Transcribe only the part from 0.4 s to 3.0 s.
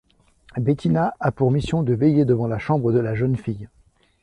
Bettina a pour mission de veiller devant la chambre de